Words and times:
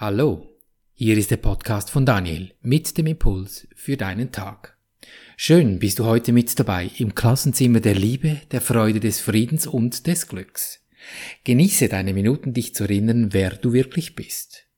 Hallo, 0.00 0.48
hier 0.94 1.18
ist 1.18 1.30
der 1.30 1.36
Podcast 1.36 1.90
von 1.90 2.06
Daniel 2.06 2.54
mit 2.62 2.96
dem 2.96 3.06
Impuls 3.06 3.68
für 3.76 3.98
deinen 3.98 4.32
Tag. 4.32 4.78
Schön 5.36 5.78
bist 5.78 5.98
du 5.98 6.06
heute 6.06 6.32
mit 6.32 6.58
dabei 6.58 6.90
im 6.96 7.14
Klassenzimmer 7.14 7.80
der 7.80 7.96
Liebe, 7.96 8.40
der 8.50 8.62
Freude, 8.62 8.98
des 8.98 9.20
Friedens 9.20 9.66
und 9.66 10.06
des 10.06 10.26
Glücks. 10.26 10.80
Genieße 11.44 11.90
deine 11.90 12.14
Minuten, 12.14 12.54
dich 12.54 12.74
zu 12.74 12.84
erinnern, 12.84 13.34
wer 13.34 13.50
du 13.50 13.74
wirklich 13.74 14.14
bist. 14.14 14.68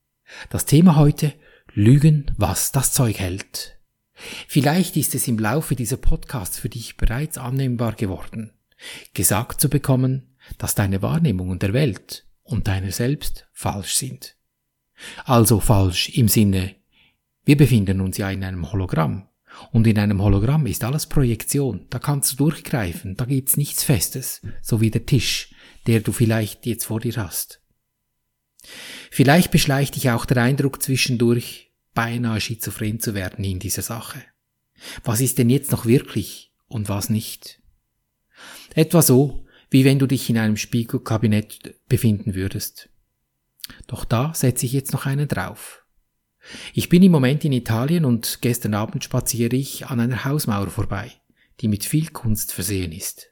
Das 0.50 0.66
Thema 0.66 0.96
heute 0.96 1.32
Lügen, 1.72 2.32
was 2.36 2.72
das 2.72 2.92
Zeug 2.92 3.20
hält. 3.20 3.78
Vielleicht 4.48 4.96
ist 4.96 5.14
es 5.14 5.28
im 5.28 5.38
Laufe 5.38 5.76
dieser 5.76 5.98
Podcasts 5.98 6.58
für 6.58 6.68
dich 6.68 6.96
bereits 6.96 7.38
annehmbar 7.38 7.92
geworden, 7.92 8.54
gesagt 9.14 9.60
zu 9.60 9.68
bekommen, 9.68 10.34
dass 10.58 10.74
deine 10.74 11.00
Wahrnehmungen 11.00 11.60
der 11.60 11.74
Welt 11.74 12.26
und 12.42 12.66
deiner 12.66 12.90
selbst 12.90 13.46
falsch 13.52 13.94
sind. 13.94 14.34
Also 15.24 15.60
falsch 15.60 16.10
im 16.10 16.28
Sinne, 16.28 16.76
wir 17.44 17.56
befinden 17.56 18.00
uns 18.00 18.18
ja 18.18 18.30
in 18.30 18.44
einem 18.44 18.70
Hologramm. 18.70 19.28
Und 19.70 19.86
in 19.86 19.98
einem 19.98 20.22
Hologramm 20.22 20.66
ist 20.66 20.84
alles 20.84 21.06
Projektion. 21.06 21.86
Da 21.90 21.98
kannst 21.98 22.32
du 22.32 22.36
durchgreifen. 22.36 23.16
Da 23.16 23.24
gibt's 23.24 23.56
nichts 23.56 23.84
Festes. 23.84 24.40
So 24.62 24.80
wie 24.80 24.90
der 24.90 25.04
Tisch, 25.04 25.54
der 25.86 26.00
du 26.00 26.12
vielleicht 26.12 26.66
jetzt 26.66 26.86
vor 26.86 27.00
dir 27.00 27.14
hast. 27.16 27.60
Vielleicht 29.10 29.50
beschleicht 29.50 29.96
dich 29.96 30.10
auch 30.10 30.24
der 30.24 30.42
Eindruck 30.42 30.82
zwischendurch, 30.82 31.72
beinahe 31.94 32.40
schizophren 32.40 33.00
zu 33.00 33.14
werden 33.14 33.44
in 33.44 33.58
dieser 33.58 33.82
Sache. 33.82 34.22
Was 35.04 35.20
ist 35.20 35.38
denn 35.38 35.50
jetzt 35.50 35.70
noch 35.72 35.84
wirklich 35.84 36.52
und 36.66 36.88
was 36.88 37.10
nicht? 37.10 37.60
Etwa 38.74 39.02
so, 39.02 39.44
wie 39.70 39.84
wenn 39.84 39.98
du 39.98 40.06
dich 40.06 40.30
in 40.30 40.38
einem 40.38 40.56
Spiegelkabinett 40.56 41.74
befinden 41.88 42.34
würdest. 42.34 42.88
Doch 43.86 44.04
da 44.04 44.34
setze 44.34 44.66
ich 44.66 44.72
jetzt 44.72 44.92
noch 44.92 45.06
einen 45.06 45.28
drauf. 45.28 45.84
Ich 46.74 46.88
bin 46.88 47.02
im 47.02 47.12
Moment 47.12 47.44
in 47.44 47.52
Italien 47.52 48.04
und 48.04 48.38
gestern 48.40 48.74
Abend 48.74 49.04
spaziere 49.04 49.54
ich 49.56 49.86
an 49.86 50.00
einer 50.00 50.24
Hausmauer 50.24 50.70
vorbei, 50.70 51.12
die 51.60 51.68
mit 51.68 51.84
viel 51.84 52.08
Kunst 52.08 52.52
versehen 52.52 52.92
ist. 52.92 53.30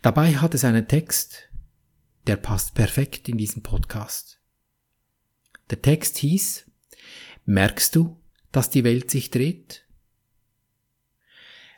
Dabei 0.00 0.36
hat 0.36 0.54
es 0.54 0.64
einen 0.64 0.88
Text, 0.88 1.48
der 2.26 2.36
passt 2.36 2.74
perfekt 2.74 3.28
in 3.28 3.38
diesen 3.38 3.62
Podcast. 3.62 4.40
Der 5.70 5.80
Text 5.80 6.18
hieß, 6.18 6.66
Merkst 7.44 7.96
du, 7.96 8.20
dass 8.52 8.70
die 8.70 8.84
Welt 8.84 9.10
sich 9.10 9.30
dreht? 9.30 9.84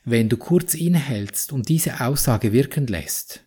Wenn 0.05 0.29
du 0.29 0.36
kurz 0.36 0.75
innehältst 0.75 1.53
und 1.53 1.70
diese 1.70 2.03
Aussage 2.03 2.53
wirken 2.53 2.86
lässt, 2.86 3.47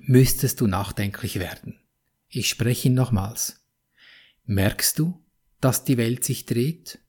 müsstest 0.00 0.60
du 0.60 0.68
nachdenklich 0.68 1.40
werden. 1.40 1.80
Ich 2.28 2.48
spreche 2.48 2.88
ihn 2.88 2.94
nochmals. 2.94 3.64
Merkst 4.44 4.98
du, 4.98 5.24
dass 5.60 5.84
die 5.84 5.96
Welt 5.96 6.24
sich 6.24 6.44
dreht? 6.44 7.00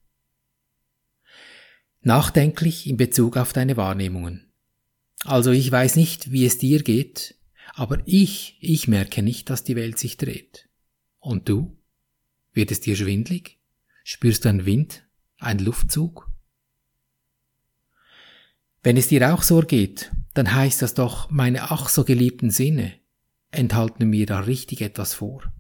Nachdenklich 2.01 2.87
in 2.87 2.97
Bezug 2.97 3.35
auf 3.35 3.51
deine 3.51 3.75
Wahrnehmungen. 3.75 4.51
Also 5.25 5.51
ich 5.51 5.69
weiß 5.69 5.97
nicht, 5.97 6.31
wie 6.31 6.45
es 6.45 6.57
dir 6.57 6.81
geht, 6.81 7.35
aber 7.73 8.01
ich, 8.05 8.57
ich 8.61 8.87
merke 8.87 9.21
nicht, 9.21 9.49
dass 9.49 9.63
die 9.63 9.75
Welt 9.75 9.99
sich 9.99 10.17
dreht. 10.17 10.69
Und 11.19 11.49
du? 11.49 11.77
Wird 12.53 12.71
es 12.71 12.79
dir 12.79 12.95
schwindlig? 12.95 13.59
Spürst 14.03 14.45
du 14.45 14.49
einen 14.49 14.65
Wind, 14.65 15.05
einen 15.37 15.59
Luftzug? 15.59 16.31
Wenn 18.81 18.95
es 18.95 19.09
dir 19.09 19.33
auch 19.33 19.43
so 19.43 19.59
geht, 19.59 20.11
dann 20.33 20.53
heißt 20.53 20.81
das 20.81 20.93
doch, 20.93 21.29
meine 21.29 21.71
ach 21.71 21.89
so 21.89 22.05
geliebten 22.05 22.49
Sinne, 22.49 22.98
enthalten 23.51 24.09
mir 24.09 24.25
da 24.25 24.39
richtig 24.39 24.81
etwas 24.81 25.13
vor. 25.13 25.51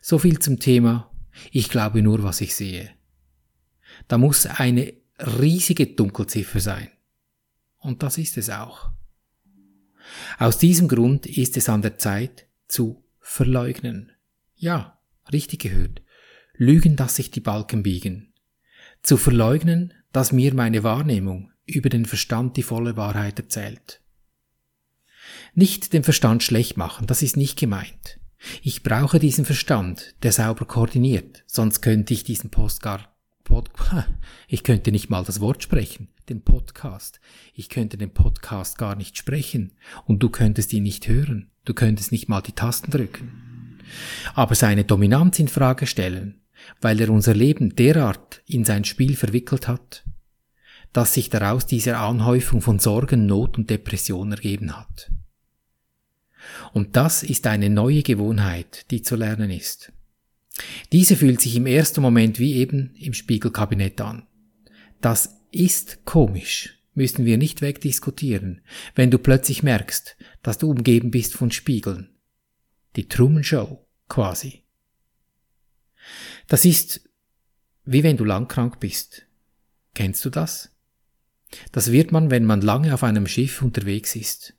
So 0.00 0.18
viel 0.18 0.38
zum 0.38 0.58
Thema, 0.58 1.10
ich 1.50 1.68
glaube 1.68 2.02
nur, 2.02 2.22
was 2.22 2.40
ich 2.40 2.54
sehe. 2.54 2.90
Da 4.08 4.18
muss 4.18 4.46
eine 4.46 4.92
riesige 5.18 5.86
Dunkelziffer 5.86 6.60
sein. 6.60 6.88
Und 7.78 8.02
das 8.02 8.18
ist 8.18 8.36
es 8.36 8.50
auch. 8.50 8.90
Aus 10.38 10.58
diesem 10.58 10.88
Grund 10.88 11.26
ist 11.26 11.56
es 11.56 11.68
an 11.68 11.82
der 11.82 11.98
Zeit 11.98 12.46
zu 12.68 13.04
verleugnen. 13.20 14.12
Ja, 14.54 14.98
richtig 15.32 15.60
gehört. 15.60 16.02
Lügen, 16.54 16.96
dass 16.96 17.16
sich 17.16 17.30
die 17.30 17.40
Balken 17.40 17.82
biegen. 17.82 18.32
Zu 19.02 19.16
verleugnen, 19.16 19.92
dass 20.12 20.32
mir 20.32 20.54
meine 20.54 20.82
Wahrnehmung 20.82 21.50
über 21.66 21.88
den 21.88 22.06
Verstand 22.06 22.56
die 22.56 22.62
volle 22.62 22.96
Wahrheit 22.96 23.38
erzählt. 23.38 24.00
Nicht 25.58 25.94
den 25.94 26.04
Verstand 26.04 26.42
schlecht 26.42 26.76
machen, 26.76 27.06
das 27.06 27.22
ist 27.22 27.38
nicht 27.38 27.58
gemeint. 27.58 28.20
Ich 28.62 28.82
brauche 28.82 29.18
diesen 29.18 29.46
Verstand, 29.46 30.14
der 30.22 30.30
sauber 30.30 30.66
koordiniert, 30.66 31.44
sonst 31.46 31.80
könnte 31.80 32.12
ich 32.12 32.24
diesen 32.24 32.50
Postgar 32.50 33.16
Pod, 33.42 33.70
ich 34.48 34.64
könnte 34.64 34.92
nicht 34.92 35.08
mal 35.08 35.24
das 35.24 35.40
Wort 35.40 35.62
sprechen, 35.62 36.08
den 36.28 36.42
Podcast. 36.42 37.20
Ich 37.54 37.70
könnte 37.70 37.96
den 37.96 38.12
Podcast 38.12 38.76
gar 38.76 38.96
nicht 38.96 39.16
sprechen 39.16 39.72
und 40.04 40.22
du 40.22 40.28
könntest 40.28 40.74
ihn 40.74 40.82
nicht 40.82 41.08
hören. 41.08 41.50
Du 41.64 41.72
könntest 41.72 42.12
nicht 42.12 42.28
mal 42.28 42.42
die 42.42 42.52
Tasten 42.52 42.90
drücken. 42.90 43.78
Aber 44.34 44.54
seine 44.56 44.84
Dominanz 44.84 45.38
in 45.38 45.48
Frage 45.48 45.86
stellen, 45.86 46.42
weil 46.82 47.00
er 47.00 47.08
unser 47.08 47.32
Leben 47.32 47.74
derart 47.74 48.42
in 48.46 48.66
sein 48.66 48.84
Spiel 48.84 49.16
verwickelt 49.16 49.68
hat, 49.68 50.04
dass 50.92 51.14
sich 51.14 51.30
daraus 51.30 51.64
diese 51.64 51.96
Anhäufung 51.96 52.60
von 52.60 52.78
Sorgen, 52.78 53.24
Not 53.24 53.56
und 53.56 53.70
Depression 53.70 54.32
ergeben 54.32 54.76
hat. 54.76 55.10
Und 56.72 56.96
das 56.96 57.22
ist 57.22 57.46
eine 57.46 57.70
neue 57.70 58.02
Gewohnheit, 58.02 58.90
die 58.90 59.02
zu 59.02 59.16
lernen 59.16 59.50
ist. 59.50 59.92
Diese 60.92 61.16
fühlt 61.16 61.40
sich 61.40 61.56
im 61.56 61.66
ersten 61.66 62.00
Moment 62.00 62.38
wie 62.38 62.54
eben 62.54 62.94
im 62.96 63.12
Spiegelkabinett 63.12 64.00
an. 64.00 64.26
Das 65.00 65.36
ist 65.50 66.04
komisch, 66.04 66.78
müssen 66.94 67.26
wir 67.26 67.38
nicht 67.38 67.60
wegdiskutieren, 67.60 68.62
wenn 68.94 69.10
du 69.10 69.18
plötzlich 69.18 69.62
merkst, 69.62 70.16
dass 70.42 70.58
du 70.58 70.70
umgeben 70.70 71.10
bist 71.10 71.34
von 71.34 71.50
Spiegeln. 71.50 72.10
Die 72.96 73.08
Truman 73.08 73.44
Show 73.44 73.86
quasi. 74.08 74.62
Das 76.48 76.64
ist 76.64 77.06
wie 77.86 78.02
wenn 78.02 78.16
du 78.16 78.24
langkrank 78.24 78.80
bist. 78.80 79.26
Kennst 79.94 80.24
du 80.24 80.30
das? 80.30 80.72
Das 81.70 81.92
wird 81.92 82.10
man, 82.10 82.30
wenn 82.30 82.44
man 82.44 82.60
lange 82.60 82.92
auf 82.92 83.04
einem 83.04 83.26
Schiff 83.28 83.62
unterwegs 83.62 84.16
ist. 84.16 84.54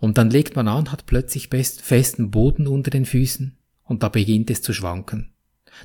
Und 0.00 0.18
dann 0.18 0.30
legt 0.30 0.56
man 0.56 0.68
an, 0.68 0.92
hat 0.92 1.06
plötzlich 1.06 1.48
festen 1.48 2.30
Boden 2.30 2.66
unter 2.66 2.90
den 2.90 3.04
Füßen 3.04 3.56
und 3.84 4.02
da 4.02 4.08
beginnt 4.08 4.50
es 4.50 4.62
zu 4.62 4.72
schwanken. 4.72 5.32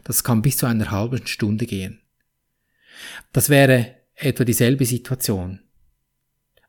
Das 0.03 0.23
kann 0.23 0.41
bis 0.41 0.57
zu 0.57 0.65
einer 0.65 0.91
halben 0.91 1.25
Stunde 1.27 1.65
gehen. 1.65 2.01
Das 3.33 3.49
wäre 3.49 3.95
etwa 4.15 4.43
dieselbe 4.43 4.85
Situation. 4.85 5.61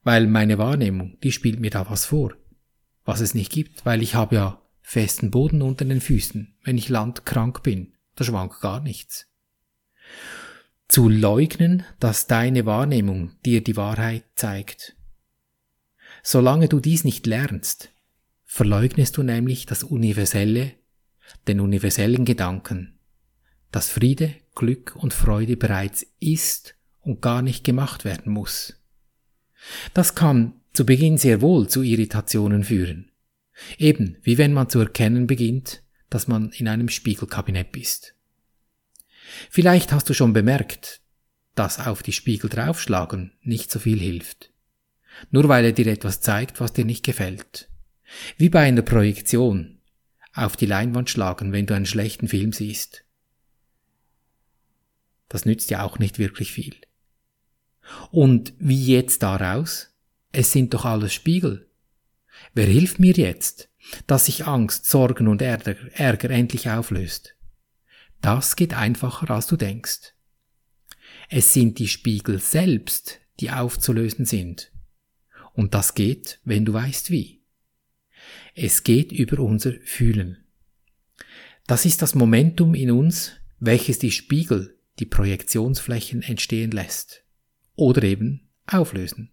Weil 0.03 0.27
meine 0.27 0.59
Wahrnehmung, 0.59 1.19
die 1.23 1.33
spielt 1.33 1.61
mir 1.61 1.71
da 1.71 1.89
was 1.91 2.07
vor, 2.07 2.35
was 3.05 3.21
es 3.21 3.35
nicht 3.35 3.53
gibt, 3.53 3.85
weil 3.85 4.03
ich 4.03 4.15
habe 4.15 4.37
ja 4.37 4.63
festen 4.81 5.31
Boden 5.31 5.63
unter 5.63 5.85
den 5.85 6.01
Füßen, 6.01 6.55
wenn 6.65 6.79
ich 6.79 6.89
landkrank 6.89 7.63
bin, 7.63 7.93
da 8.17 8.25
schwankt 8.25 8.61
gar 8.61 8.81
nichts. 8.81 9.27
Zu 10.89 11.09
leugnen, 11.09 11.85
dass 12.01 12.27
deine 12.27 12.67
Wahrnehmung 12.67 13.33
dir 13.45 13.63
die 13.63 13.77
Wahrheit 13.77 14.25
zeigt, 14.35 14.97
Solange 16.23 16.69
du 16.69 16.81
dies 16.81 17.05
nicht 17.05 17.27
lernst, 17.27 17.91
verleugnest 18.45 19.17
du 19.17 19.23
nämlich 19.23 19.67
das 19.67 19.83
Universelle, 19.83 20.73
den 21.47 21.61
universellen 21.61 22.25
Gedanken, 22.25 22.99
dass 23.71 23.91
Friede, 23.91 24.35
Glück 24.55 24.97
und 24.97 25.15
Freude 25.15 25.57
bereits 25.57 26.07
ist 26.19 26.75
und 27.01 27.23
gar 27.23 27.43
nicht 27.43 27.65
gemacht 27.65 28.05
werden 28.05 28.33
muss. 28.33 28.77
Das 29.95 30.15
kann 30.15 30.55
zu 30.73 30.85
Beginn 30.85 31.19
sehr 31.19 31.41
wohl 31.41 31.69
zu 31.69 31.83
Irritationen 31.83 32.65
führen. 32.65 33.11
Eben 33.79 34.17
wie 34.23 34.39
wenn 34.39 34.53
man 34.53 34.69
zu 34.69 34.81
erkennen 34.81 35.27
beginnt, 35.27 35.83
dass 36.09 36.29
man 36.29 36.51
in 36.51 36.69
einem 36.69 36.89
Spiegelkabinett 36.89 37.77
ist. 37.77 38.15
Vielleicht 39.49 39.93
hast 39.93 40.09
du 40.09 40.15
schon 40.15 40.33
bemerkt, 40.33 41.01
dass 41.55 41.79
auf 41.79 42.03
die 42.03 42.13
Spiegel 42.13 42.51
draufschlagen 42.51 43.33
nicht 43.43 43.71
so 43.71 43.79
viel 43.79 43.99
hilft 43.99 44.51
nur 45.31 45.49
weil 45.49 45.65
er 45.65 45.73
dir 45.73 45.87
etwas 45.87 46.21
zeigt, 46.21 46.61
was 46.61 46.73
dir 46.73 46.85
nicht 46.85 47.05
gefällt. 47.05 47.69
Wie 48.37 48.49
bei 48.49 48.61
einer 48.61 48.83
Projektion 48.83 49.79
auf 50.33 50.57
die 50.57 50.67
Leinwand 50.67 51.11
schlagen, 51.11 51.53
wenn 51.53 51.67
du 51.67 51.75
einen 51.75 51.87
schlechten 51.87 52.29
Film 52.29 52.53
siehst. 52.53 53.05
Das 55.29 55.45
nützt 55.45 55.71
ja 55.71 55.83
auch 55.83 55.99
nicht 55.99 56.19
wirklich 56.19 56.53
viel. 56.53 56.77
Und 58.11 58.53
wie 58.59 58.87
jetzt 58.87 59.23
daraus? 59.23 59.89
Es 60.33 60.53
sind 60.53 60.75
doch 60.75 60.85
alles 60.85 61.13
Spiegel. 61.13 61.69
Wer 62.55 62.67
hilft 62.67 62.99
mir 62.99 63.13
jetzt, 63.13 63.69
dass 64.07 64.27
sich 64.27 64.47
Angst, 64.47 64.87
Sorgen 64.87 65.29
und 65.29 65.43
Ärger, 65.43 65.77
Ärger 65.95 66.31
endlich 66.31 66.71
auflöst? 66.71 67.37
Das 68.21 68.55
geht 68.55 68.75
einfacher, 68.75 69.31
als 69.31 69.47
du 69.47 69.57
denkst. 69.57 70.15
Es 71.29 71.53
sind 71.53 71.79
die 71.79 71.89
Spiegel 71.89 72.39
selbst, 72.39 73.21
die 73.41 73.51
aufzulösen 73.51 74.27
sind. 74.27 74.71
Und 75.53 75.75
das 75.75 75.95
geht, 75.95 76.41
wenn 76.45 76.65
du 76.65 76.73
weißt 76.73 77.11
wie. 77.11 77.43
Es 78.55 78.83
geht 78.83 79.13
über 79.13 79.41
unser 79.41 79.73
Fühlen. 79.85 80.45
Das 81.67 81.85
ist 81.85 82.03
das 82.03 82.15
Momentum 82.15 82.75
in 82.75 82.91
uns, 82.91 83.33
welches 83.59 83.99
die 83.99 84.11
Spiegel, 84.11 84.79
die 84.99 85.07
Projektionsflächen 85.07 86.23
entstehen 86.23 86.71
lässt. 86.71 87.25
Oder 87.77 88.03
eben 88.03 88.49
auflösen. 88.67 89.33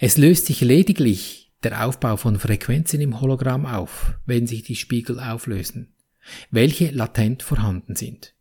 Es 0.00 0.16
löst 0.16 0.46
sich 0.46 0.60
lediglich 0.60 1.52
der 1.62 1.86
Aufbau 1.86 2.16
von 2.16 2.38
Frequenzen 2.38 3.00
im 3.00 3.20
Hologramm 3.20 3.66
auf, 3.66 4.14
wenn 4.26 4.46
sich 4.46 4.62
die 4.62 4.76
Spiegel 4.76 5.18
auflösen, 5.18 5.94
welche 6.50 6.90
latent 6.90 7.42
vorhanden 7.42 7.96
sind. 7.96 8.34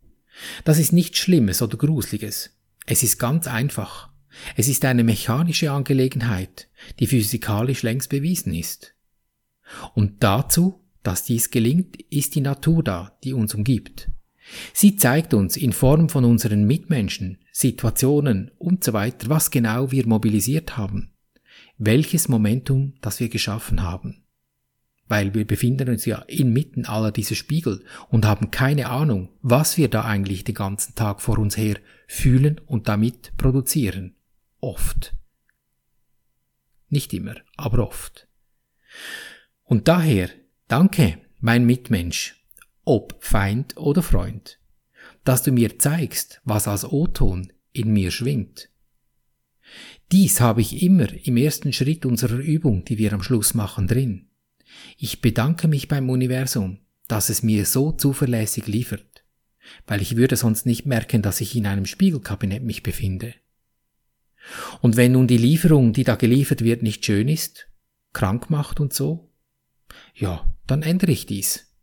Das 0.66 0.80
ist 0.80 0.94
nichts 0.94 1.20
Schlimmes 1.20 1.62
oder 1.62 1.78
Gruseliges. 1.78 2.58
Es 2.86 3.04
ist 3.04 3.18
ganz 3.18 3.48
einfach. 3.48 4.13
Es 4.56 4.68
ist 4.68 4.86
eine 4.86 5.04
mechanische 5.04 5.72
Angelegenheit, 5.72 6.70
die 7.00 7.08
physikalisch 7.08 7.84
längst 7.84 8.10
bewiesen 8.10 8.54
ist. 8.54 8.96
Und 9.94 10.24
dazu, 10.24 10.82
dass 11.04 11.24
dies 11.24 11.52
gelingt, 11.52 12.02
ist 12.10 12.36
die 12.36 12.42
Natur 12.42 12.84
da, 12.84 13.18
die 13.24 13.34
uns 13.34 13.54
umgibt. 13.54 14.10
Sie 14.74 14.98
zeigt 14.98 15.34
uns 15.34 15.58
in 15.58 15.74
Form 15.74 16.10
von 16.10 16.26
unseren 16.26 16.66
Mitmenschen, 16.66 17.38
Situationen 17.52 18.52
und 18.58 18.84
so 18.84 18.94
weiter, 18.94 19.30
was 19.30 19.52
genau 19.52 19.92
wir 19.92 20.08
mobilisiert 20.08 20.78
haben, 20.78 21.14
welches 21.78 22.28
Momentum, 22.28 22.94
das 23.02 23.20
wir 23.20 23.30
geschaffen 23.30 23.84
haben. 23.84 24.24
Weil 25.08 25.34
wir 25.34 25.46
befinden 25.46 25.90
uns 25.90 26.06
ja 26.06 26.20
inmitten 26.28 26.86
aller 26.86 27.12
dieser 27.12 27.36
Spiegel 27.36 27.84
und 28.10 28.26
haben 28.26 28.52
keine 28.52 28.90
Ahnung, 28.90 29.30
was 29.42 29.78
wir 29.78 29.90
da 29.90 30.04
eigentlich 30.04 30.44
den 30.44 30.56
ganzen 30.56 30.96
Tag 30.96 31.22
vor 31.22 31.38
uns 31.40 31.58
her 31.58 31.78
fühlen 32.08 32.60
und 32.66 32.88
damit 32.88 33.34
produzieren. 33.38 34.16
Oft. 34.64 35.14
Nicht 36.88 37.12
immer, 37.14 37.36
aber 37.58 37.86
oft. 37.86 38.30
Und 39.66 39.90
daher, 39.90 40.30
danke, 40.70 41.18
mein 41.42 41.66
Mitmensch, 41.66 42.42
ob 42.86 43.22
Feind 43.22 43.76
oder 43.76 44.02
Freund, 44.02 44.62
dass 45.26 45.44
du 45.44 45.52
mir 45.52 45.80
zeigst, 45.80 46.40
was 46.46 46.70
als 46.70 46.86
O-Ton 46.86 47.52
in 47.74 47.92
mir 47.92 48.10
schwingt. 48.10 48.70
Dies 50.14 50.40
habe 50.40 50.62
ich 50.62 50.82
immer 50.82 51.12
im 51.12 51.36
ersten 51.36 51.74
Schritt 51.74 52.06
unserer 52.06 52.38
Übung, 52.40 52.86
die 52.86 52.98
wir 52.98 53.12
am 53.12 53.22
Schluss 53.22 53.54
machen, 53.54 53.90
drin. 53.90 54.30
Ich 54.98 55.20
bedanke 55.20 55.68
mich 55.68 55.90
beim 55.90 56.10
Universum, 56.10 56.80
dass 57.10 57.28
es 57.28 57.44
mir 57.44 57.66
so 57.66 57.92
zuverlässig 57.92 58.68
liefert, 58.68 59.26
weil 59.88 60.02
ich 60.02 60.16
würde 60.16 60.38
sonst 60.38 60.66
nicht 60.66 60.86
merken, 60.86 61.22
dass 61.22 61.42
ich 61.42 61.54
in 61.54 61.68
einem 61.68 61.86
Spiegelkabinett 61.86 62.64
mich 62.64 62.82
befinde. 62.82 63.34
Und 64.82 64.98
wenn 64.98 65.14
nun 65.14 65.28
die 65.28 65.38
Lieferung, 65.38 65.94
die 65.94 66.04
da 66.04 66.16
geliefert 66.16 66.64
wird, 66.64 66.84
nicht 66.84 67.06
schön 67.06 67.28
ist, 67.28 67.68
krank 68.12 68.50
macht 68.50 68.80
und 68.80 68.94
so, 68.94 69.32
ja, 70.14 70.54
dann 70.68 70.82
ändere 70.82 71.12
ich 71.12 71.26
dies. 71.26 71.74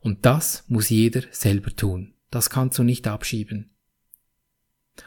Und 0.00 0.26
das 0.26 0.64
muss 0.68 0.90
jeder 0.90 1.22
selber 1.30 1.74
tun. 1.74 2.14
Das 2.30 2.50
kannst 2.50 2.78
du 2.78 2.82
nicht 2.82 3.06
abschieben. 3.06 3.70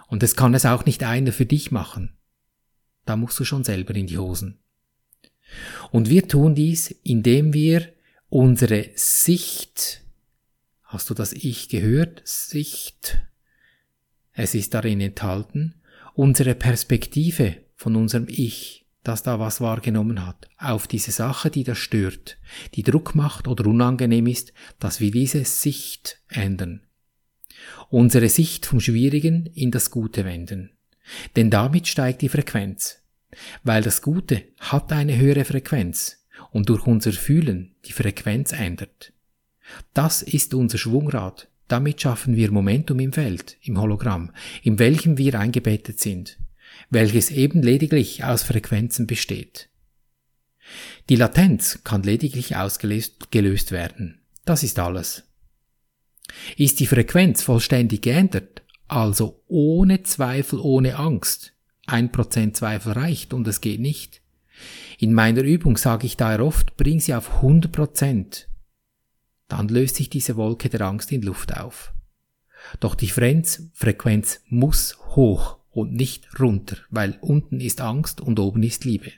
Und 0.07 0.23
es 0.23 0.35
kann 0.35 0.53
es 0.53 0.65
auch 0.65 0.85
nicht 0.85 1.03
einer 1.03 1.31
für 1.31 1.45
dich 1.45 1.71
machen. 1.71 2.17
Da 3.05 3.15
musst 3.15 3.39
du 3.39 3.45
schon 3.45 3.63
selber 3.63 3.95
in 3.95 4.07
die 4.07 4.17
Hosen. 4.17 4.59
Und 5.91 6.09
wir 6.09 6.27
tun 6.27 6.55
dies, 6.55 6.91
indem 7.03 7.53
wir 7.53 7.93
unsere 8.29 8.89
Sicht, 8.95 10.03
hast 10.83 11.09
du 11.09 11.13
das 11.13 11.31
Ich 11.31 11.69
gehört? 11.69 12.21
Sicht, 12.25 13.21
es 14.33 14.55
ist 14.55 14.73
darin 14.73 14.99
enthalten, 14.99 15.76
unsere 16.17 16.55
Perspektive 16.55 17.57
von 17.75 17.95
unserem 17.95 18.25
Ich 18.27 18.83
das 19.03 19.23
da 19.23 19.39
was 19.39 19.61
wahrgenommen 19.61 20.25
hat, 20.25 20.49
auf 20.57 20.85
diese 20.85 21.11
Sache, 21.11 21.49
die 21.49 21.63
das 21.63 21.77
stört, 21.77 22.37
die 22.73 22.83
Druck 22.83 23.15
macht 23.15 23.47
oder 23.47 23.65
unangenehm 23.65 24.27
ist, 24.27 24.51
dass 24.79 24.99
wir 24.99 25.11
diese 25.11 25.45
Sicht 25.45 26.21
ändern. 26.27 26.81
Unsere 27.89 28.27
Sicht 28.27 28.65
vom 28.65 28.81
Schwierigen 28.81 29.45
in 29.45 29.71
das 29.71 29.91
Gute 29.91 30.25
wenden. 30.25 30.71
Denn 31.37 31.49
damit 31.49 31.87
steigt 31.87 32.21
die 32.21 32.27
Frequenz. 32.27 33.01
Weil 33.63 33.81
das 33.81 34.01
Gute 34.01 34.43
hat 34.59 34.91
eine 34.91 35.15
höhere 35.15 35.45
Frequenz 35.45 36.25
und 36.51 36.67
durch 36.67 36.85
unser 36.85 37.13
Fühlen 37.13 37.75
die 37.85 37.93
Frequenz 37.93 38.51
ändert. 38.51 39.13
Das 39.93 40.21
ist 40.21 40.53
unser 40.53 40.77
Schwungrad. 40.77 41.47
Damit 41.67 42.01
schaffen 42.01 42.35
wir 42.35 42.51
Momentum 42.51 42.99
im 42.99 43.13
Feld, 43.13 43.57
im 43.61 43.79
Hologramm, 43.79 44.31
in 44.63 44.79
welchem 44.79 45.17
wir 45.17 45.39
eingebettet 45.39 45.99
sind 45.99 46.37
welches 46.89 47.31
eben 47.31 47.61
lediglich 47.61 48.23
aus 48.23 48.43
Frequenzen 48.43 49.07
besteht. 49.07 49.69
Die 51.09 51.15
Latenz 51.15 51.79
kann 51.83 52.03
lediglich 52.03 52.55
ausgelöst 52.55 53.31
gelöst 53.31 53.71
werden. 53.71 54.19
Das 54.45 54.63
ist 54.63 54.79
alles. 54.79 55.23
Ist 56.57 56.79
die 56.79 56.87
Frequenz 56.87 57.41
vollständig 57.41 58.01
geändert, 58.01 58.63
also 58.87 59.41
ohne 59.47 60.03
Zweifel, 60.03 60.59
ohne 60.59 60.97
Angst, 60.97 61.53
ein 61.85 62.11
Prozent 62.11 62.57
Zweifel 62.57 62.93
reicht 62.93 63.33
und 63.33 63.47
es 63.47 63.61
geht 63.61 63.79
nicht. 63.79 64.21
In 64.99 65.13
meiner 65.13 65.41
Übung 65.41 65.77
sage 65.77 66.05
ich 66.05 66.17
daher 66.17 66.43
oft, 66.43 66.75
bring 66.75 66.99
sie 66.99 67.13
auf 67.13 67.35
100 67.35 67.71
Prozent. 67.71 68.49
Dann 69.47 69.67
löst 69.67 69.95
sich 69.95 70.09
diese 70.09 70.35
Wolke 70.35 70.69
der 70.69 70.81
Angst 70.81 71.11
in 71.11 71.21
Luft 71.21 71.55
auf. 71.57 71.93
Doch 72.79 72.95
die 72.95 73.09
Frequenz 73.09 74.41
muss 74.47 74.97
hoch 75.15 75.57
und 75.69 75.93
nicht 75.93 76.39
runter, 76.39 76.77
weil 76.89 77.17
unten 77.21 77.59
ist 77.59 77.81
Angst 77.81 78.19
und 78.19 78.39
oben 78.39 78.63
ist 78.63 78.83
Liebe. 78.83 79.11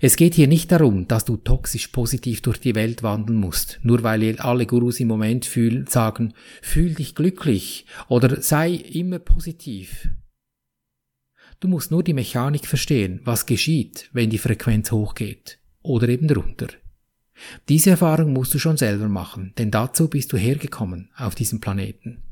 Es 0.00 0.16
geht 0.16 0.34
hier 0.34 0.48
nicht 0.48 0.72
darum, 0.72 1.06
dass 1.06 1.24
du 1.24 1.36
toxisch 1.36 1.88
positiv 1.88 2.42
durch 2.42 2.58
die 2.58 2.74
Welt 2.74 3.02
wandeln 3.02 3.38
musst, 3.38 3.78
nur 3.82 4.02
weil 4.02 4.38
alle 4.40 4.66
Gurus 4.66 4.98
im 5.00 5.08
Moment 5.08 5.44
fühlen, 5.44 5.86
sagen, 5.86 6.34
fühl 6.60 6.94
dich 6.94 7.14
glücklich 7.14 7.86
oder 8.08 8.40
sei 8.42 8.72
immer 8.72 9.18
positiv. 9.18 10.08
Du 11.60 11.68
musst 11.68 11.92
nur 11.92 12.02
die 12.02 12.14
Mechanik 12.14 12.66
verstehen, 12.66 13.20
was 13.24 13.46
geschieht, 13.46 14.10
wenn 14.12 14.30
die 14.30 14.38
Frequenz 14.38 14.90
hochgeht 14.90 15.60
oder 15.82 16.08
eben 16.08 16.28
runter. 16.28 16.68
Diese 17.68 17.90
Erfahrung 17.90 18.32
musst 18.32 18.54
du 18.54 18.58
schon 18.58 18.76
selber 18.76 19.08
machen, 19.08 19.52
denn 19.58 19.70
dazu 19.70 20.08
bist 20.08 20.32
du 20.32 20.36
hergekommen 20.36 21.10
auf 21.16 21.34
diesem 21.34 21.60
Planeten. 21.60 22.22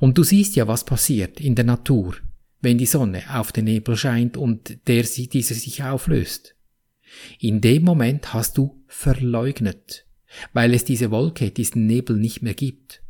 Und 0.00 0.16
du 0.18 0.22
siehst 0.22 0.56
ja, 0.56 0.68
was 0.68 0.84
passiert 0.84 1.40
in 1.40 1.54
der 1.54 1.64
Natur, 1.64 2.14
wenn 2.60 2.78
die 2.78 2.86
Sonne 2.86 3.22
auf 3.32 3.52
den 3.52 3.64
Nebel 3.64 3.96
scheint 3.96 4.36
und 4.36 4.86
der 4.86 5.02
dieser 5.02 5.54
sich 5.54 5.82
auflöst. 5.82 6.54
In 7.38 7.60
dem 7.60 7.84
Moment 7.84 8.32
hast 8.34 8.58
du 8.58 8.82
verleugnet, 8.86 10.06
weil 10.52 10.74
es 10.74 10.84
diese 10.84 11.10
Wolke, 11.10 11.50
diesen 11.50 11.86
Nebel 11.86 12.16
nicht 12.16 12.42
mehr 12.42 12.54
gibt. 12.54 13.02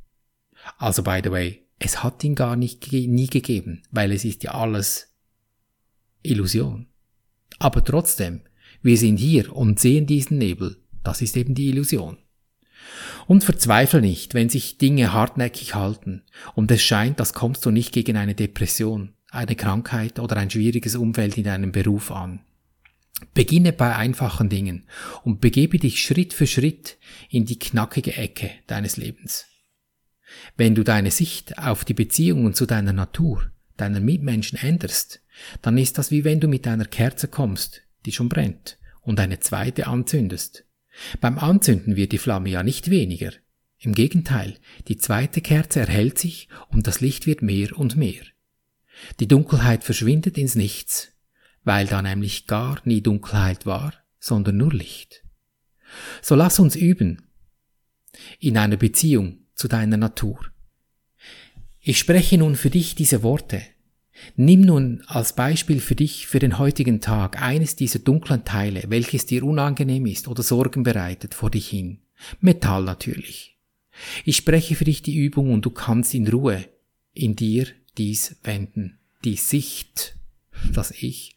Also 0.79 1.03
by 1.03 1.21
the 1.23 1.31
way, 1.31 1.67
es 1.79 2.03
hat 2.03 2.25
ihn 2.25 2.35
gar 2.35 2.57
nicht 2.57 2.91
nie 2.93 3.27
gegeben, 3.27 3.83
weil 3.91 4.13
es 4.13 4.25
ist 4.25 4.43
ja 4.43 4.53
alles 4.53 5.13
Illusion. 6.23 6.87
Aber 7.59 7.85
trotzdem, 7.85 8.43
wir 8.83 8.97
sind 8.97 9.19
hier 9.19 9.55
und 9.55 9.81
sehen 9.81 10.07
diesen 10.07 10.39
Nebel, 10.39 10.83
das 11.07 11.23
ist 11.23 11.37
eben 11.37 11.55
die 11.55 11.69
Illusion. 11.69 12.19
Und 13.27 13.45
verzweifle 13.45 14.01
nicht, 14.01 14.35
wenn 14.35 14.49
sich 14.49 14.79
Dinge 14.79 15.13
hartnäckig 15.13 15.75
halten 15.75 16.23
und 16.55 16.71
es 16.71 16.83
scheint, 16.83 17.21
das 17.21 17.33
kommst 17.33 17.65
du 17.65 17.71
nicht 17.71 17.93
gegen 17.93 18.17
eine 18.17 18.35
Depression, 18.35 19.15
eine 19.31 19.57
Krankheit 19.57 20.19
oder 20.19 20.37
ein 20.37 20.51
schwieriges 20.51 20.97
Umfeld 20.97 21.37
in 21.37 21.45
deinem 21.45 21.73
Beruf 21.73 22.11
an. 22.11 22.41
Beginne 23.35 23.73
bei 23.73 23.97
einfachen 23.97 24.49
Dingen 24.49 24.85
und 25.25 25.41
begebe 25.41 25.79
dich 25.79 26.03
Schritt 26.03 26.35
für 26.35 26.47
Schritt 26.47 26.99
in 27.31 27.47
die 27.47 27.59
knackige 27.59 28.15
Ecke 28.17 28.51
deines 28.67 28.97
Lebens. 28.97 29.47
Wenn 30.57 30.75
du 30.75 30.85
deine 30.85 31.11
Sicht 31.11 31.57
auf 31.59 31.85
die 31.85 31.95
Beziehungen 31.95 32.53
zu 32.53 32.67
deiner 32.67 32.93
Natur, 32.93 33.51
deiner 33.77 34.01
Mitmenschen 34.01 34.59
änderst, 34.59 35.23
dann 35.63 35.79
ist 35.79 35.99
das 35.99 36.11
wie 36.11 36.25
wenn 36.25 36.41
du 36.41 36.49
mit 36.49 36.67
einer 36.67 36.85
Kerze 36.85 37.29
kommst, 37.29 37.83
die 38.05 38.13
schon 38.13 38.29
brennt, 38.29 38.79
und 39.03 39.21
eine 39.21 39.41
zweite 39.41 39.87
anzündest. 39.87 40.66
Beim 41.21 41.39
Anzünden 41.39 41.97
wird 41.97 42.13
die 42.13 42.19
Flamme 42.19 42.49
ja 42.49 42.63
nicht 42.63 42.91
weniger. 42.91 43.33
Im 43.79 43.95
Gegenteil, 43.95 44.59
die 44.89 44.97
zweite 44.97 45.41
Kerze 45.41 45.81
erhält 45.81 46.19
sich 46.19 46.49
und 46.69 46.87
das 46.87 47.01
Licht 47.01 47.27
wird 47.27 47.43
mehr 47.43 47.79
und 47.79 47.97
mehr. 47.97 48.23
Die 49.21 49.29
Dunkelheit 49.29 49.85
verschwindet 49.85 50.39
ins 50.39 50.55
Nichts, 50.55 51.13
weil 51.65 51.87
da 51.87 52.01
nämlich 52.01 52.47
gar 52.47 52.81
nie 52.85 53.03
Dunkelheit 53.03 53.67
war, 53.67 53.93
sondern 54.19 54.57
nur 54.57 54.73
Licht. 54.73 55.23
So 56.23 56.35
lass 56.35 56.59
uns 56.59 56.75
üben 56.75 57.23
in 58.39 58.57
einer 58.57 58.77
Beziehung 58.77 59.47
zu 59.55 59.69
deiner 59.69 59.99
Natur. 59.99 60.41
Ich 61.81 61.99
spreche 61.99 62.39
nun 62.39 62.57
für 62.57 62.71
dich 62.71 62.95
diese 62.95 63.23
Worte, 63.23 63.63
Nimm 64.37 64.63
nun 64.63 65.03
als 65.07 65.35
Beispiel 65.35 65.81
für 65.81 65.95
dich 65.95 66.27
für 66.27 66.39
den 66.39 66.59
heutigen 66.59 67.01
Tag 67.01 67.41
eines 67.41 67.77
dieser 67.77 67.99
dunklen 67.99 68.45
Teile, 68.45 68.85
welches 68.89 69.27
dir 69.27 69.45
unangenehm 69.45 70.07
ist 70.07 70.29
oder 70.29 70.43
Sorgen 70.43 70.83
bereitet, 70.83 71.35
vor 71.35 71.51
dich 71.51 71.69
hin. 71.69 71.99
Metall 72.41 72.85
natürlich. 72.85 73.57
Ich 74.25 74.37
spreche 74.37 74.75
für 74.75 74.85
dich 74.85 75.03
die 75.03 75.17
Übung 75.17 75.53
und 75.53 75.65
du 75.65 75.71
kannst 75.71 76.15
in 76.15 76.29
Ruhe 76.29 76.65
in 77.15 77.35
dir 77.35 77.67
dies 77.97 78.37
wenden, 78.43 78.99
die 79.25 79.37
Sicht, 79.37 80.17
das 80.73 80.91
Ich, 80.91 81.35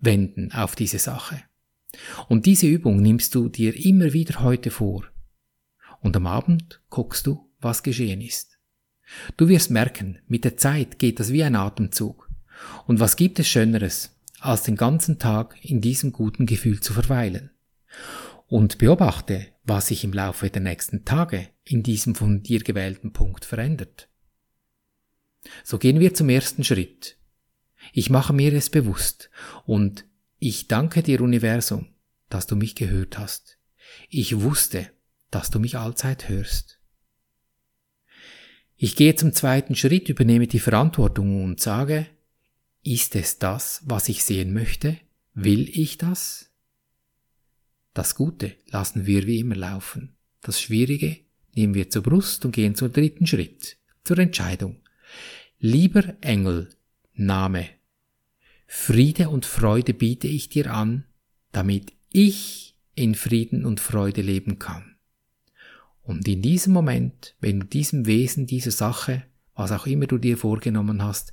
wenden 0.00 0.52
auf 0.52 0.76
diese 0.76 0.98
Sache. 0.98 1.42
Und 2.28 2.46
diese 2.46 2.66
Übung 2.66 3.02
nimmst 3.02 3.34
du 3.34 3.48
dir 3.48 3.74
immer 3.84 4.12
wieder 4.12 4.40
heute 4.42 4.70
vor. 4.70 5.04
Und 6.00 6.16
am 6.16 6.26
Abend 6.26 6.80
guckst 6.88 7.26
du, 7.26 7.50
was 7.60 7.82
geschehen 7.82 8.20
ist. 8.20 8.59
Du 9.36 9.48
wirst 9.48 9.70
merken, 9.70 10.18
mit 10.28 10.44
der 10.44 10.56
Zeit 10.56 10.98
geht 10.98 11.20
das 11.20 11.32
wie 11.32 11.42
ein 11.42 11.56
Atemzug. 11.56 12.28
Und 12.86 13.00
was 13.00 13.16
gibt 13.16 13.38
es 13.38 13.48
Schöneres, 13.48 14.16
als 14.38 14.62
den 14.62 14.76
ganzen 14.76 15.18
Tag 15.18 15.56
in 15.62 15.80
diesem 15.80 16.12
guten 16.12 16.46
Gefühl 16.46 16.80
zu 16.80 16.92
verweilen? 16.92 17.50
Und 18.46 18.78
beobachte, 18.78 19.46
was 19.64 19.88
sich 19.88 20.04
im 20.04 20.12
Laufe 20.12 20.50
der 20.50 20.62
nächsten 20.62 21.04
Tage 21.04 21.48
in 21.64 21.82
diesem 21.82 22.14
von 22.14 22.42
dir 22.42 22.60
gewählten 22.60 23.12
Punkt 23.12 23.44
verändert. 23.44 24.08
So 25.64 25.78
gehen 25.78 26.00
wir 26.00 26.14
zum 26.14 26.28
ersten 26.28 26.64
Schritt. 26.64 27.16
Ich 27.92 28.10
mache 28.10 28.32
mir 28.32 28.52
es 28.52 28.68
bewusst 28.68 29.30
und 29.64 30.04
ich 30.38 30.68
danke 30.68 31.02
dir 31.02 31.20
Universum, 31.20 31.88
dass 32.28 32.46
du 32.46 32.56
mich 32.56 32.74
gehört 32.74 33.18
hast. 33.18 33.58
Ich 34.08 34.40
wusste, 34.40 34.90
dass 35.30 35.50
du 35.50 35.60
mich 35.60 35.78
allzeit 35.78 36.28
hörst. 36.28 36.79
Ich 38.82 38.96
gehe 38.96 39.14
zum 39.14 39.34
zweiten 39.34 39.74
Schritt, 39.74 40.08
übernehme 40.08 40.46
die 40.46 40.58
Verantwortung 40.58 41.44
und 41.44 41.60
sage, 41.60 42.06
ist 42.82 43.14
es 43.14 43.38
das, 43.38 43.82
was 43.84 44.08
ich 44.08 44.24
sehen 44.24 44.54
möchte? 44.54 44.96
Will 45.34 45.68
ich 45.68 45.98
das? 45.98 46.50
Das 47.92 48.14
Gute 48.14 48.54
lassen 48.68 49.04
wir 49.04 49.26
wie 49.26 49.40
immer 49.40 49.54
laufen. 49.54 50.16
Das 50.40 50.62
Schwierige 50.62 51.18
nehmen 51.54 51.74
wir 51.74 51.90
zur 51.90 52.02
Brust 52.02 52.46
und 52.46 52.52
gehen 52.52 52.74
zum 52.74 52.90
dritten 52.90 53.26
Schritt, 53.26 53.76
zur 54.02 54.18
Entscheidung. 54.18 54.80
Lieber 55.58 56.16
Engel, 56.22 56.70
Name, 57.12 57.68
Friede 58.66 59.28
und 59.28 59.44
Freude 59.44 59.92
biete 59.92 60.26
ich 60.26 60.48
dir 60.48 60.72
an, 60.72 61.04
damit 61.52 61.92
ich 62.08 62.78
in 62.94 63.14
Frieden 63.14 63.66
und 63.66 63.78
Freude 63.78 64.22
leben 64.22 64.58
kann. 64.58 64.89
Und 66.10 66.26
in 66.26 66.42
diesem 66.42 66.72
Moment, 66.72 67.36
wenn 67.40 67.60
du 67.60 67.66
diesem 67.66 68.04
Wesen, 68.04 68.44
dieser 68.44 68.72
Sache, 68.72 69.22
was 69.54 69.70
auch 69.70 69.86
immer 69.86 70.08
du 70.08 70.18
dir 70.18 70.36
vorgenommen 70.36 71.04
hast, 71.04 71.32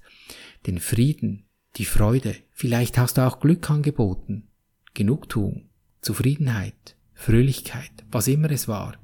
den 0.68 0.78
Frieden, 0.78 1.48
die 1.78 1.86
Freude, 1.86 2.36
vielleicht 2.52 3.00
hast 3.00 3.18
du 3.18 3.26
auch 3.26 3.40
Glück 3.40 3.72
angeboten, 3.72 4.50
Genugtuung, 4.94 5.70
Zufriedenheit, 6.02 6.96
Fröhlichkeit, 7.16 7.90
was 8.12 8.28
immer 8.28 8.52
es 8.52 8.68
war, 8.68 9.00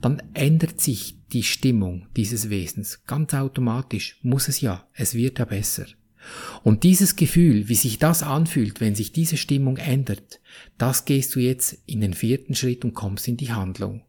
dann 0.00 0.22
ändert 0.32 0.80
sich 0.80 1.16
die 1.32 1.42
Stimmung 1.42 2.06
dieses 2.16 2.48
Wesens 2.48 3.02
ganz 3.04 3.34
automatisch, 3.34 4.20
muss 4.22 4.46
es 4.46 4.60
ja, 4.60 4.86
es 4.92 5.14
wird 5.14 5.40
ja 5.40 5.44
besser. 5.44 5.86
Und 6.62 6.84
dieses 6.84 7.16
Gefühl, 7.16 7.68
wie 7.68 7.74
sich 7.74 7.98
das 7.98 8.22
anfühlt, 8.22 8.80
wenn 8.80 8.94
sich 8.94 9.10
diese 9.10 9.36
Stimmung 9.36 9.76
ändert, 9.76 10.40
das 10.78 11.04
gehst 11.04 11.34
du 11.34 11.40
jetzt 11.40 11.78
in 11.86 12.00
den 12.00 12.14
vierten 12.14 12.54
Schritt 12.54 12.84
und 12.84 12.94
kommst 12.94 13.26
in 13.26 13.36
die 13.36 13.50
Handlung. 13.50 14.02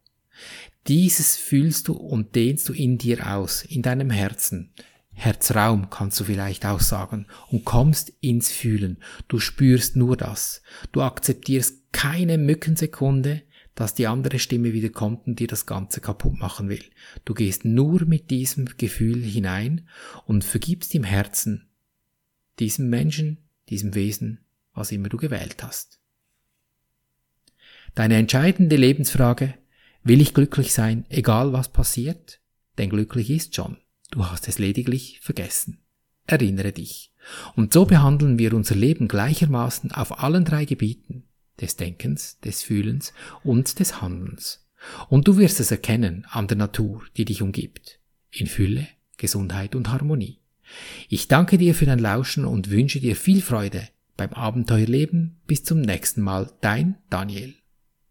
Dieses 0.88 1.36
fühlst 1.36 1.88
du 1.88 1.94
und 1.94 2.36
dehnst 2.36 2.68
du 2.70 2.74
in 2.74 2.98
dir 2.98 3.36
aus, 3.36 3.64
in 3.64 3.82
deinem 3.82 4.10
Herzen. 4.10 4.74
Herzraum 5.12 5.90
kannst 5.90 6.20
du 6.20 6.24
vielleicht 6.24 6.66
auch 6.66 6.80
sagen 6.80 7.26
und 7.50 7.66
kommst 7.66 8.14
ins 8.22 8.52
Fühlen. 8.52 8.98
Du 9.28 9.40
spürst 9.40 9.96
nur 9.96 10.16
das. 10.16 10.62
Du 10.92 11.02
akzeptierst 11.02 11.92
keine 11.92 12.38
Mückensekunde, 12.38 13.42
dass 13.74 13.96
die 13.96 14.08
andere 14.08 14.40
Stimme 14.40 14.74
wieder 14.74 14.90
kommt 14.90 15.28
und 15.28 15.40
dir 15.40 15.48
das 15.48 15.66
Ganze 15.66 16.02
kaputt 16.02 16.40
machen 16.40 16.70
will. 16.70 16.84
Du 17.26 17.34
gehst 17.34 17.66
nur 17.66 18.06
mit 18.06 18.30
diesem 18.30 18.66
Gefühl 18.78 19.22
hinein 19.24 19.88
und 20.26 20.44
vergibst 20.44 20.96
im 20.96 21.04
Herzen 21.04 21.68
diesem 22.60 22.90
Menschen, 22.90 23.50
diesem 23.70 23.94
Wesen, 23.96 24.46
was 24.74 24.92
immer 24.92 25.10
du 25.10 25.18
gewählt 25.18 25.64
hast. 25.64 26.00
Deine 27.94 28.18
entscheidende 28.18 28.76
Lebensfrage, 28.76 29.56
will 30.04 30.22
ich 30.22 30.34
glücklich 30.34 30.74
sein, 30.74 31.06
egal 31.10 31.54
was 31.54 31.70
passiert? 31.70 32.40
Denn 32.78 32.90
glücklich 32.90 33.30
ist 33.30 33.56
schon. 33.56 33.78
Du 34.12 34.26
hast 34.26 34.48
es 34.48 34.60
lediglich 34.60 35.20
vergessen. 35.22 35.80
Erinnere 36.26 36.72
dich. 36.72 37.12
Und 37.56 37.74
so 37.74 37.86
behandeln 37.86 38.40
wir 38.40 38.54
unser 38.54 38.76
Leben 38.76 39.08
gleichermaßen 39.08 39.92
auf 39.92 40.24
allen 40.24 40.46
drei 40.46 40.66
Gebieten 40.66 41.24
des 41.60 41.76
Denkens, 41.76 42.40
des 42.40 42.62
Fühlens 42.62 43.14
und 43.44 43.80
des 43.80 44.02
Handelns. 44.02 44.66
Und 45.10 45.28
du 45.28 45.38
wirst 45.38 45.60
es 45.60 45.72
erkennen 45.72 46.26
an 46.30 46.48
der 46.48 46.58
Natur, 46.58 47.04
die 47.18 47.26
dich 47.26 47.42
umgibt. 47.42 48.00
In 48.32 48.48
Fülle, 48.48 48.88
Gesundheit 49.18 49.76
und 49.76 49.90
Harmonie. 49.90 50.40
Ich 51.10 51.28
danke 51.28 51.58
dir 51.58 51.74
für 51.74 51.86
dein 51.86 52.00
Lauschen 52.00 52.46
und 52.46 52.70
wünsche 52.70 53.00
dir 53.00 53.16
viel 53.16 53.42
Freude 53.42 53.88
beim 54.18 54.34
Abenteuerleben. 54.34 55.42
Bis 55.48 55.64
zum 55.64 55.82
nächsten 55.82 56.22
Mal, 56.22 56.52
dein 56.62 56.98
Daniel. 57.10 57.56